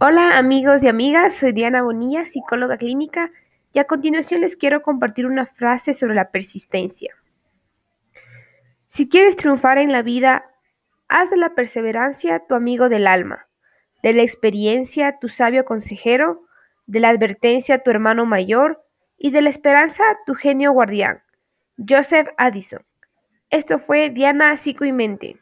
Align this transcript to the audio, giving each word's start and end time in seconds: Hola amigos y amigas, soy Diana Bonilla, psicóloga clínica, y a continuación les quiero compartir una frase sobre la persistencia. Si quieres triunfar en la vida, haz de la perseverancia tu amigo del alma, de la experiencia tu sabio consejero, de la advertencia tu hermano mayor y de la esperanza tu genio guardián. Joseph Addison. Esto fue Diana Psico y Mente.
Hola 0.00 0.38
amigos 0.38 0.82
y 0.82 0.88
amigas, 0.88 1.36
soy 1.36 1.52
Diana 1.52 1.82
Bonilla, 1.82 2.24
psicóloga 2.24 2.76
clínica, 2.78 3.30
y 3.72 3.78
a 3.78 3.84
continuación 3.84 4.40
les 4.40 4.56
quiero 4.56 4.82
compartir 4.82 5.24
una 5.24 5.46
frase 5.46 5.94
sobre 5.94 6.16
la 6.16 6.32
persistencia. 6.32 7.14
Si 8.88 9.08
quieres 9.08 9.36
triunfar 9.36 9.78
en 9.78 9.92
la 9.92 10.02
vida, 10.02 10.50
haz 11.06 11.30
de 11.30 11.36
la 11.36 11.54
perseverancia 11.54 12.40
tu 12.40 12.56
amigo 12.56 12.88
del 12.88 13.06
alma, 13.06 13.46
de 14.02 14.14
la 14.14 14.22
experiencia 14.22 15.20
tu 15.20 15.28
sabio 15.28 15.64
consejero, 15.64 16.42
de 16.86 16.98
la 16.98 17.10
advertencia 17.10 17.78
tu 17.78 17.92
hermano 17.92 18.26
mayor 18.26 18.84
y 19.16 19.30
de 19.30 19.42
la 19.42 19.50
esperanza 19.50 20.02
tu 20.26 20.34
genio 20.34 20.72
guardián. 20.72 21.22
Joseph 21.88 22.26
Addison. 22.36 22.82
Esto 23.48 23.78
fue 23.78 24.10
Diana 24.10 24.56
Psico 24.56 24.84
y 24.84 24.92
Mente. 24.92 25.38